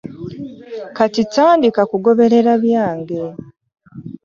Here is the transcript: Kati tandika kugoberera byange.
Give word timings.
Kati 0.95 1.23
tandika 1.33 1.81
kugoberera 1.91 2.53
byange. 2.63 3.21